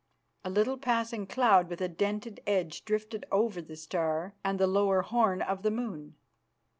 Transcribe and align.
A 0.43 0.49
little 0.49 0.79
passing 0.79 1.27
cloud 1.27 1.69
with 1.69 1.79
a 1.79 1.87
dented 1.87 2.41
edge 2.47 2.83
drifted 2.85 3.23
over 3.31 3.61
the 3.61 3.75
star 3.75 4.33
and 4.43 4.59
the 4.59 4.65
lower 4.65 5.03
horn 5.03 5.43
of 5.43 5.61
the 5.61 5.69
moon. 5.69 6.15